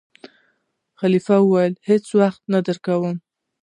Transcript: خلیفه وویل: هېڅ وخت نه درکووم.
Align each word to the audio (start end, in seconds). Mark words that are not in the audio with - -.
خلیفه 0.99 1.35
وویل: 1.41 1.73
هېڅ 1.89 2.05
وخت 2.19 2.41
نه 2.53 2.59
درکووم. 2.65 3.15